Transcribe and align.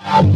Um. 0.00 0.33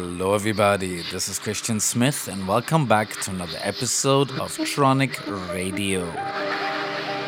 Hello, 0.00 0.32
everybody. 0.32 1.02
This 1.10 1.28
is 1.28 1.40
Christian 1.40 1.80
Smith, 1.80 2.28
and 2.28 2.46
welcome 2.46 2.86
back 2.86 3.10
to 3.22 3.32
another 3.32 3.58
episode 3.62 4.30
of 4.30 4.56
Tronic 4.58 5.12
Radio. 5.52 6.08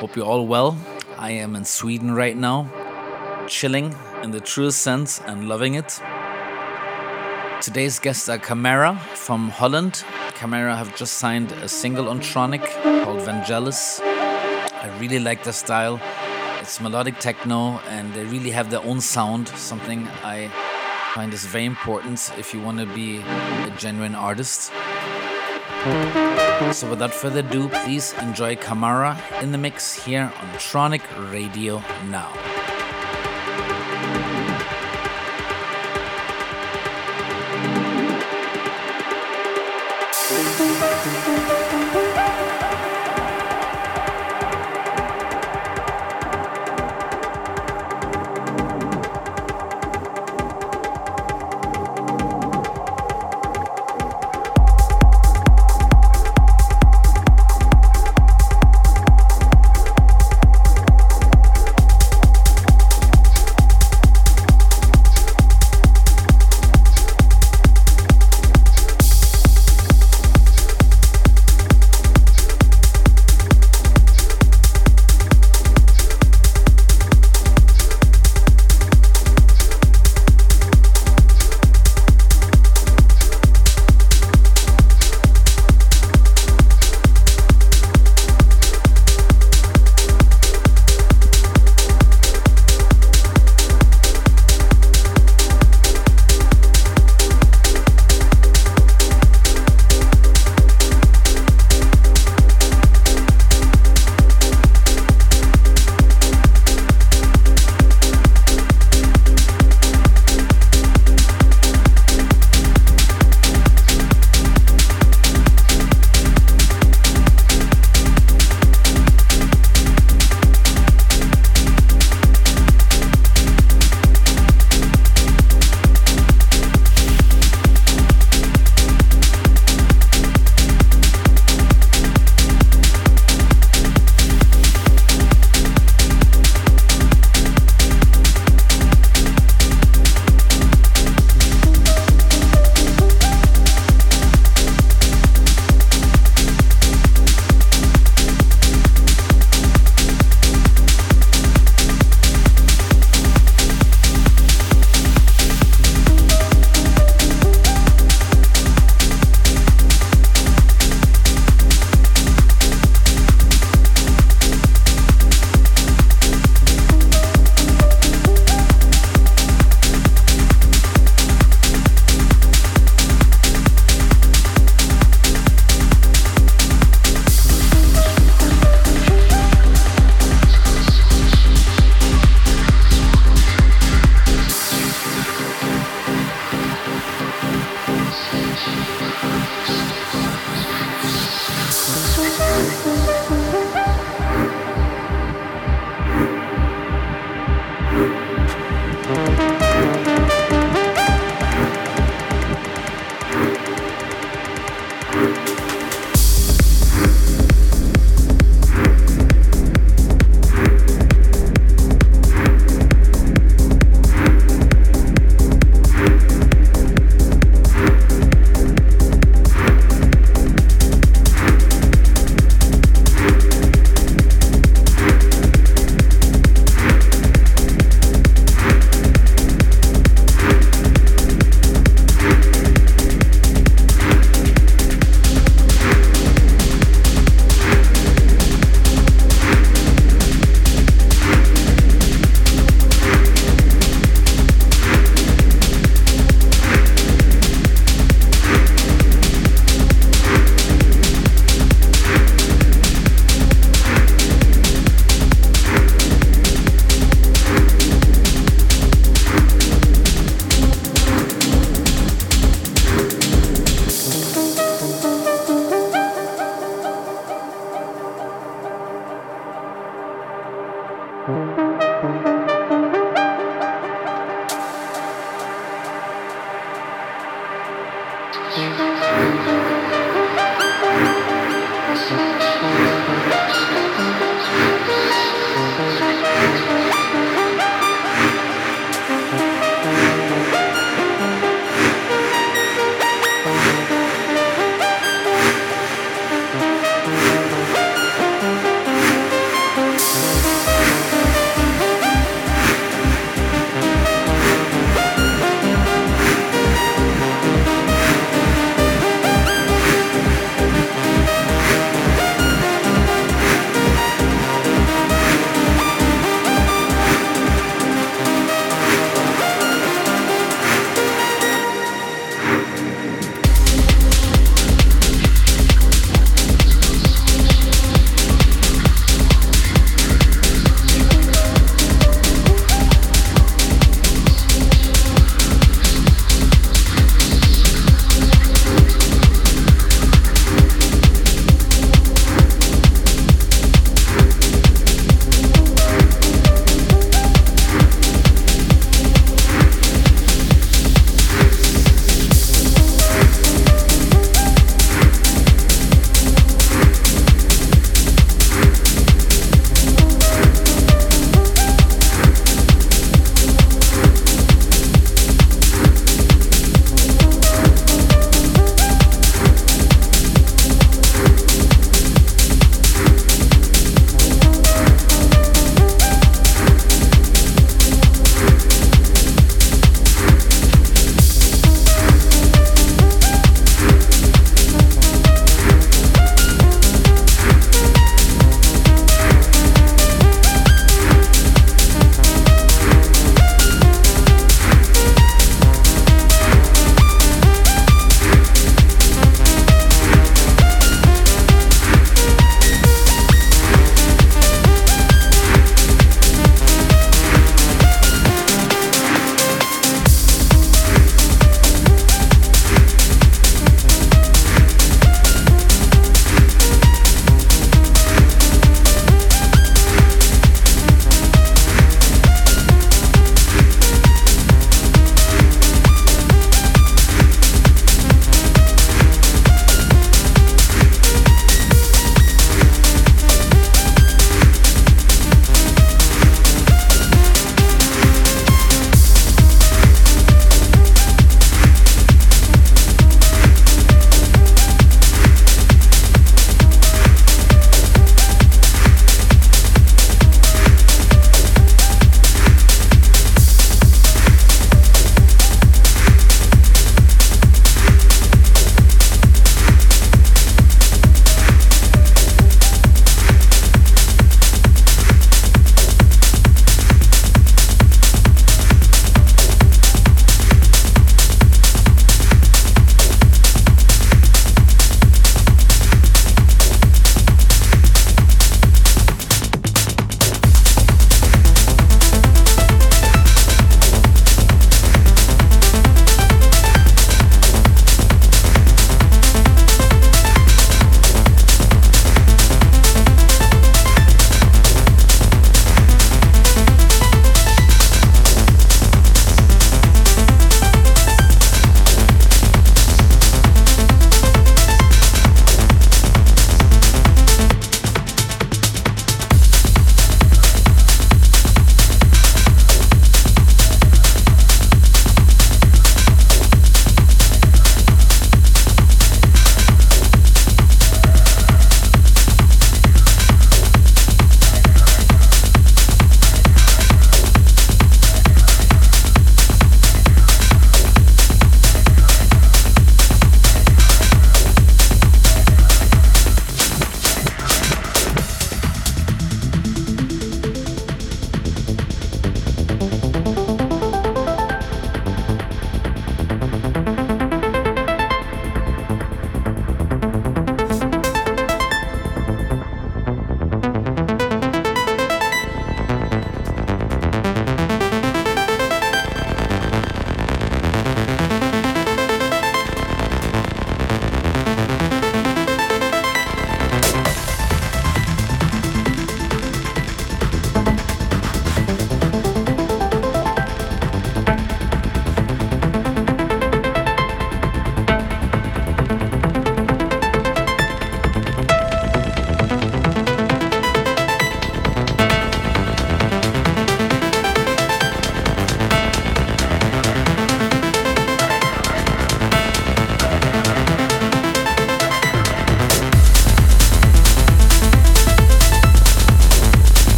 Hope 0.00 0.14
you're 0.14 0.26
all 0.26 0.46
well. 0.46 0.76
I 1.16 1.30
am 1.30 1.56
in 1.56 1.64
Sweden 1.64 2.14
right 2.14 2.36
now, 2.36 2.68
chilling 3.48 3.96
in 4.22 4.32
the 4.32 4.40
truest 4.40 4.82
sense 4.82 5.18
and 5.20 5.48
loving 5.48 5.76
it. 5.76 5.98
Today's 7.62 7.98
guests 7.98 8.28
are 8.28 8.38
Kamara 8.38 9.00
from 9.16 9.48
Holland. 9.48 10.04
Kamara 10.34 10.76
have 10.76 10.94
just 10.94 11.14
signed 11.14 11.52
a 11.52 11.68
single 11.68 12.10
on 12.10 12.20
Tronic 12.20 12.66
called 13.02 13.20
Vangelis. 13.20 14.00
I 14.02 14.94
really 15.00 15.20
like 15.20 15.42
the 15.42 15.54
style. 15.54 15.98
It's 16.60 16.82
melodic 16.82 17.18
techno, 17.18 17.78
and 17.88 18.12
they 18.12 18.26
really 18.26 18.50
have 18.50 18.68
their 18.68 18.84
own 18.84 19.00
sound, 19.00 19.48
something 19.48 20.06
I 20.22 20.50
find 21.14 21.32
is 21.32 21.44
very 21.44 21.64
important 21.64 22.32
if 22.38 22.52
you 22.52 22.60
want 22.60 22.78
to 22.78 22.86
be 22.86 23.18
a 23.18 23.74
genuine 23.78 24.14
artist. 24.14 24.72
So, 26.72 26.90
without 26.90 27.14
further 27.14 27.40
ado, 27.40 27.68
please 27.68 28.12
enjoy 28.14 28.56
Kamara 28.56 29.16
in 29.42 29.52
the 29.52 29.58
mix 29.58 29.94
here 29.94 30.32
on 30.40 30.48
Tronic 30.58 31.02
Radio 31.32 31.82
now. 32.06 32.57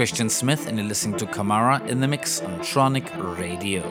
Christian 0.00 0.30
Smith, 0.30 0.66
and 0.66 0.78
you're 0.78 0.86
listening 0.86 1.18
to 1.18 1.26
Kamara 1.26 1.86
in 1.86 2.00
the 2.00 2.08
Mix 2.08 2.40
on 2.40 2.60
Tronic 2.60 3.38
Radio. 3.38 3.82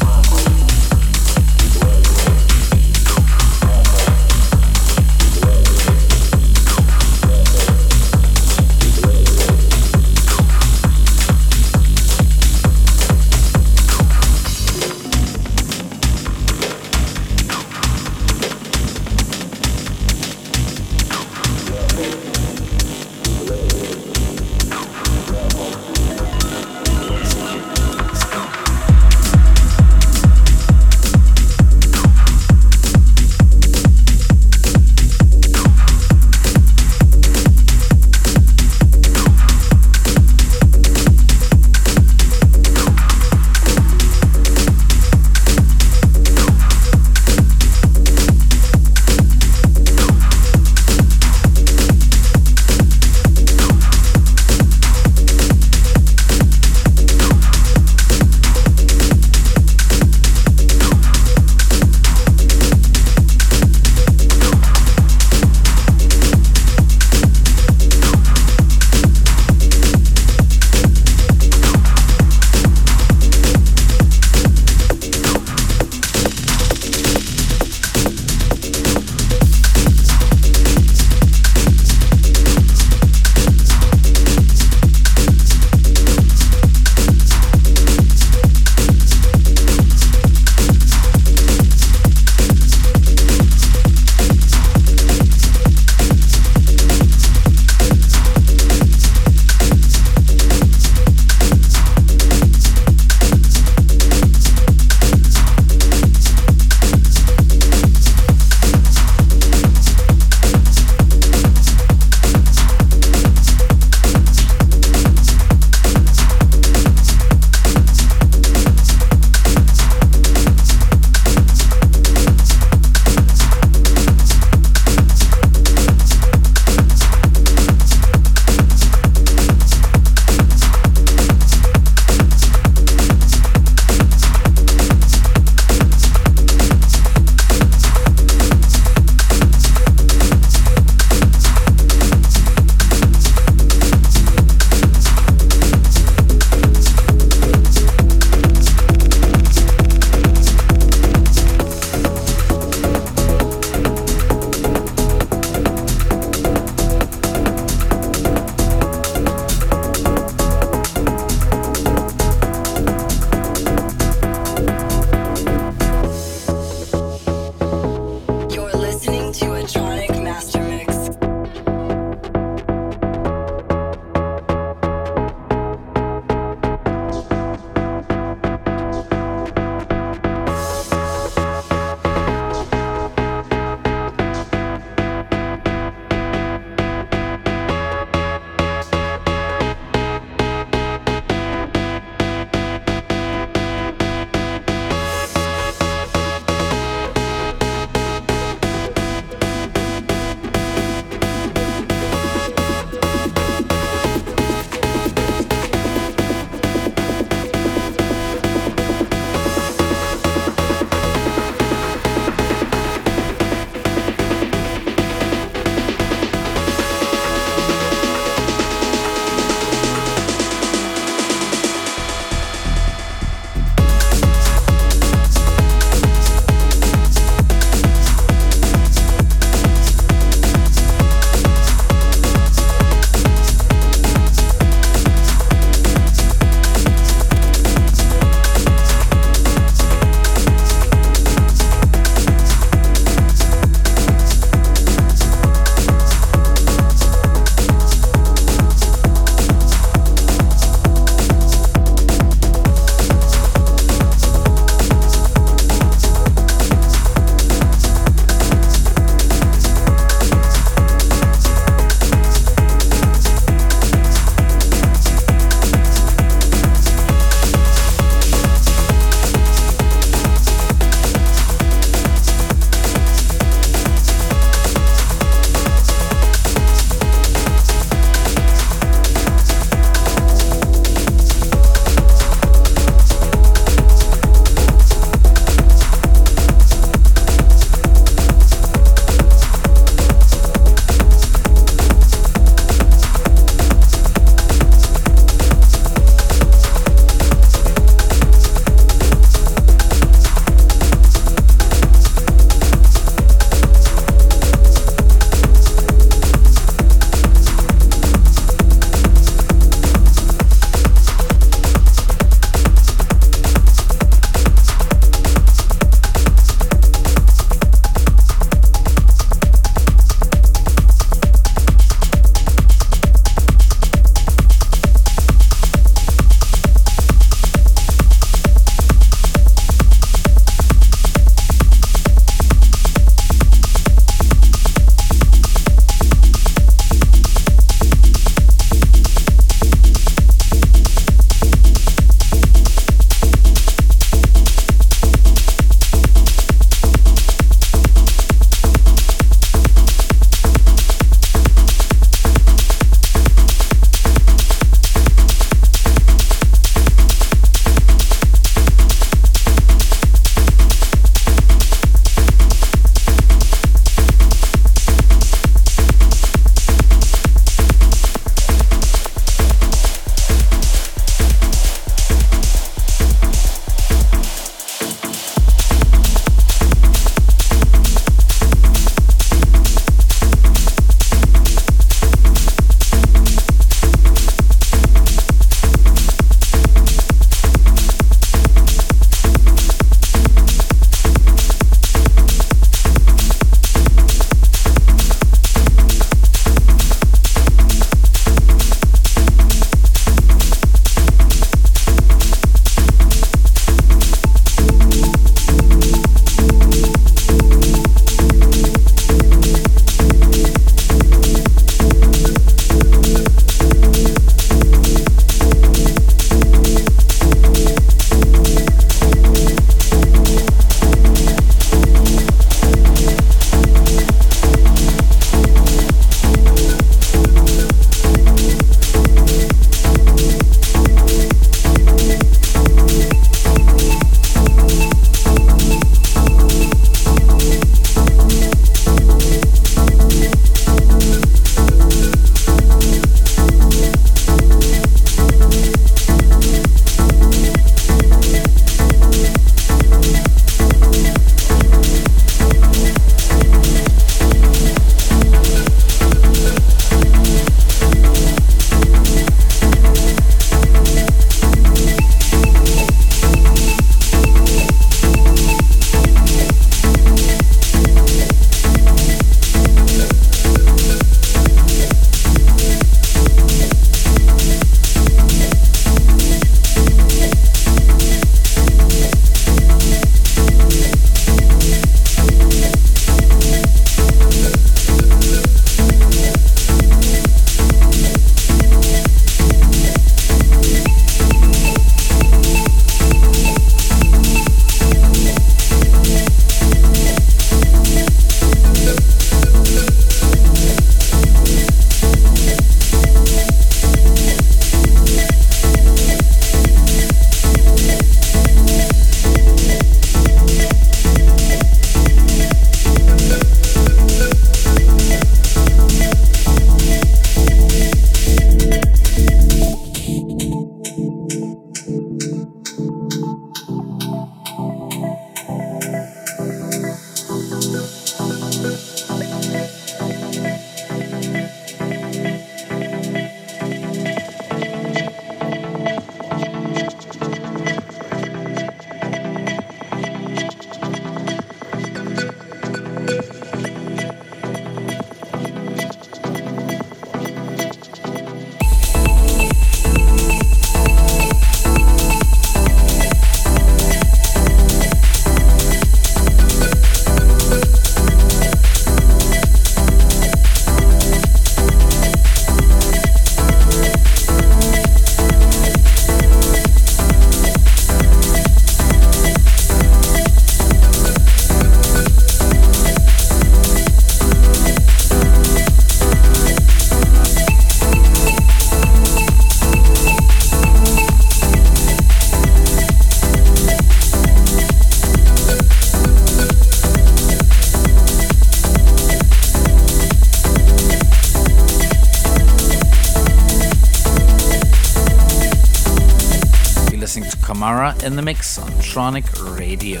In 598.08 598.16
the 598.16 598.22
mix 598.22 598.56
on 598.56 598.70
Tronic 598.80 599.58
Radio. 599.58 600.00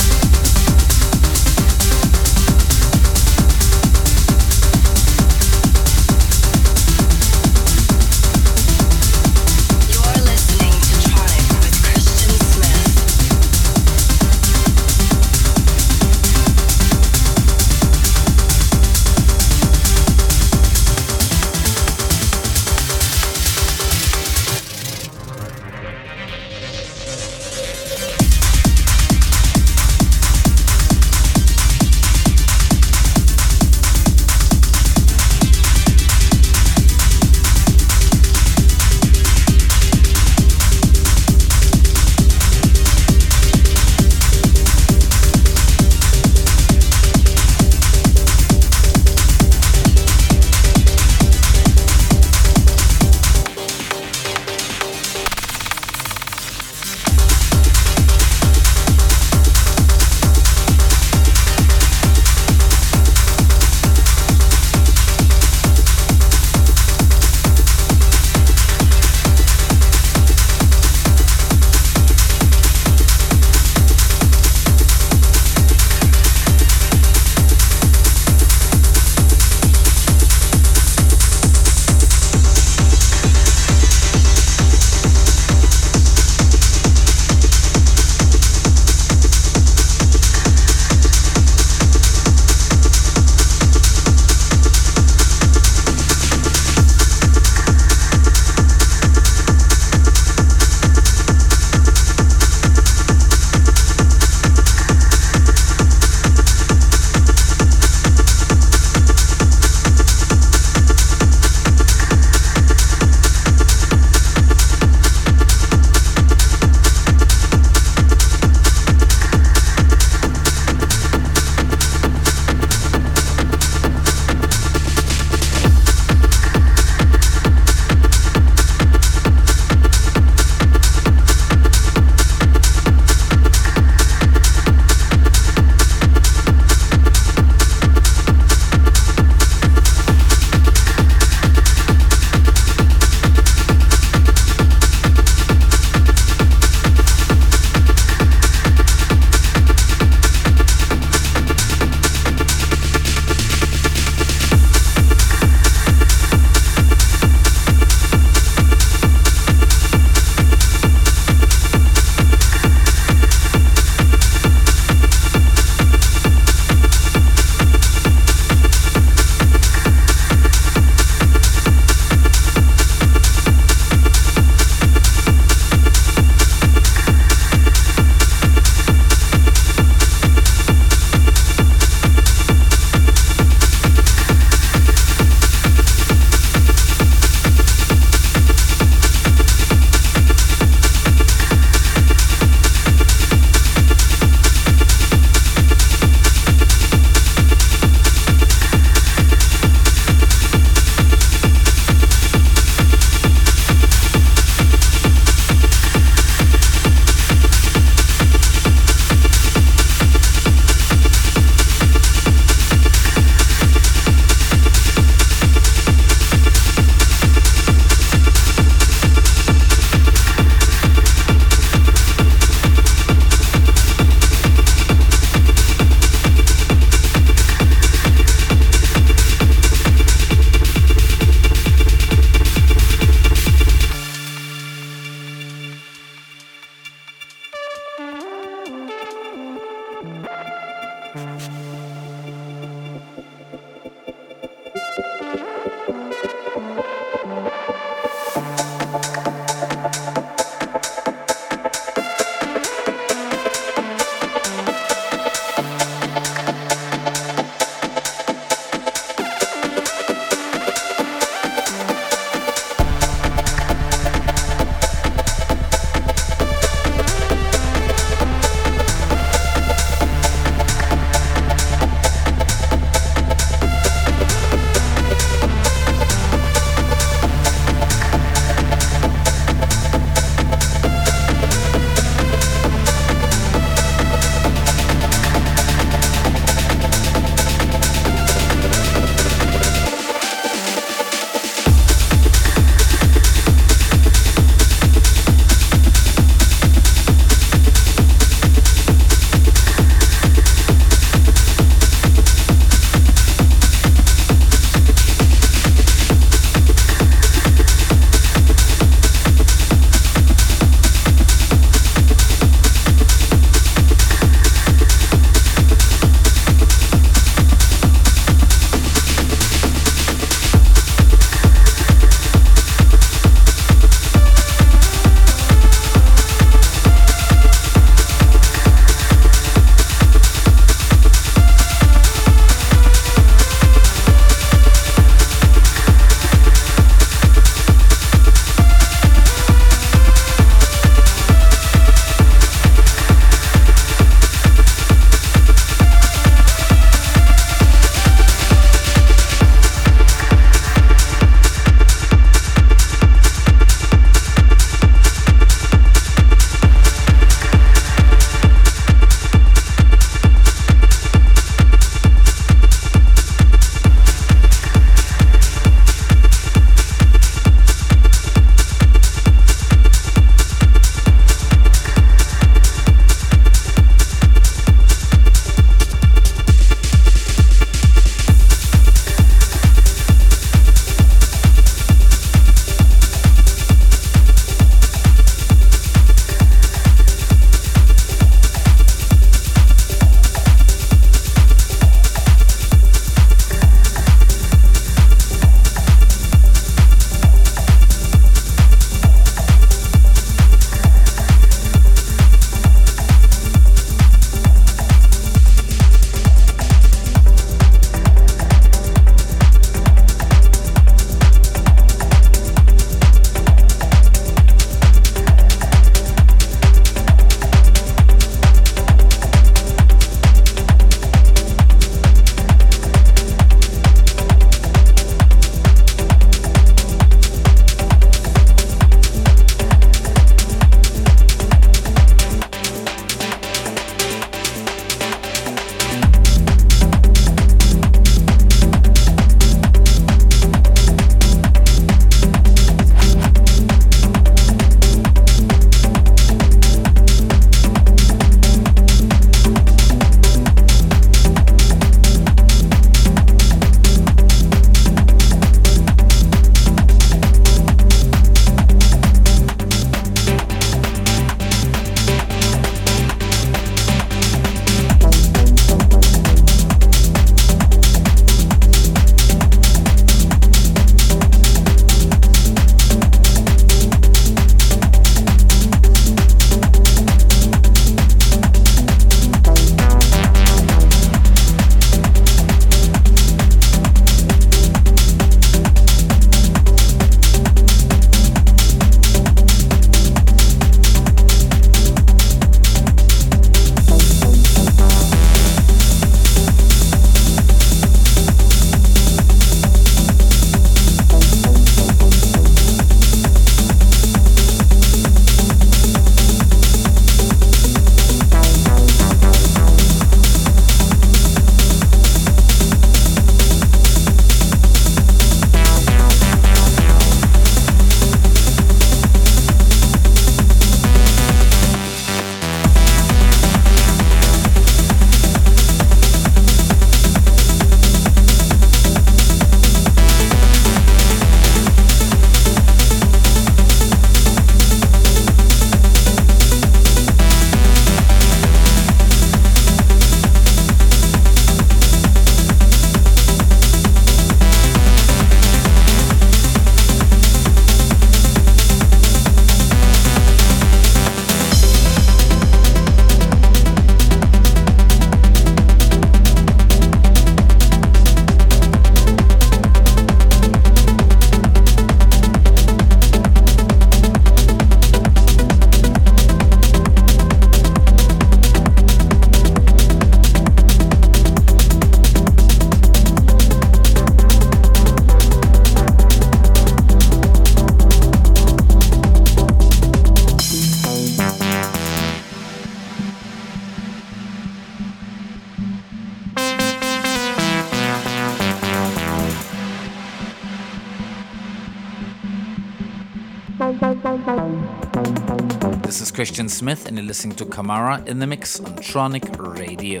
Christian 596.32 596.48
Smith, 596.48 596.86
and 596.86 596.96
you're 596.96 597.04
listening 597.04 597.36
to 597.36 597.44
Kamara 597.44 598.08
in 598.08 598.18
the 598.18 598.26
Mix 598.26 598.58
on 598.58 598.74
Tronic 598.76 599.36
Radio. 599.38 600.00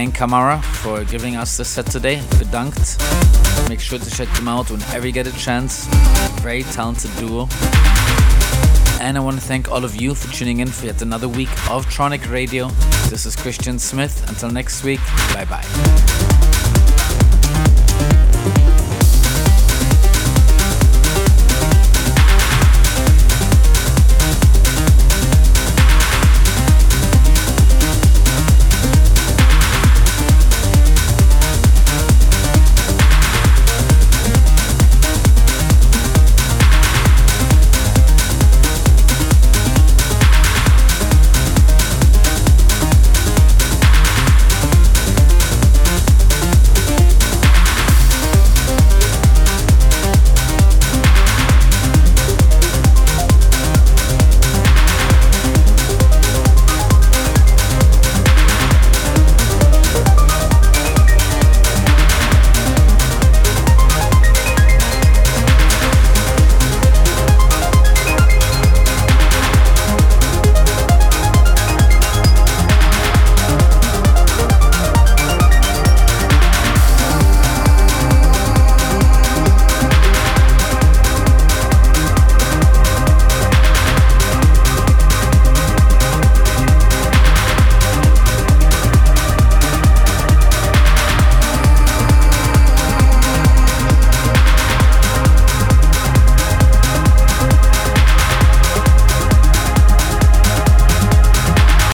Thank 0.00 0.16
Kamara 0.16 0.64
for 0.76 1.04
giving 1.04 1.36
us 1.36 1.58
the 1.58 1.64
set 1.64 1.84
today. 1.84 2.16
Bedankt. 2.38 2.96
Make 3.68 3.80
sure 3.80 3.98
to 3.98 4.10
check 4.10 4.32
them 4.34 4.48
out 4.48 4.70
whenever 4.70 5.06
you 5.06 5.12
get 5.12 5.26
a 5.26 5.32
chance. 5.32 5.84
Very 6.40 6.62
talented 6.62 7.10
duo. 7.18 7.48
And 8.98 9.18
I 9.18 9.20
want 9.20 9.36
to 9.36 9.42
thank 9.42 9.70
all 9.70 9.84
of 9.84 9.94
you 9.94 10.14
for 10.14 10.32
tuning 10.32 10.60
in 10.60 10.68
for 10.68 10.86
yet 10.86 11.02
another 11.02 11.28
week 11.28 11.52
of 11.68 11.84
Tronic 11.84 12.30
Radio. 12.30 12.68
This 13.10 13.26
is 13.26 13.36
Christian 13.36 13.78
Smith. 13.78 14.26
Until 14.30 14.50
next 14.50 14.84
week, 14.84 15.00
bye 15.34 15.44
bye. 15.44 16.28